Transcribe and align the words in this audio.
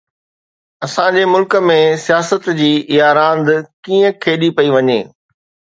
اسان 0.87 1.13
جي 1.17 1.25
ملڪ 1.33 1.53
۾ 1.73 1.77
سياست 2.05 2.49
جي 2.63 2.71
اها 2.95 3.07
راند 3.21 3.47
ڪيئن 3.85 4.19
کيڏي 4.25 4.49
پئي 4.57 4.69
وڃي؟ 4.77 4.99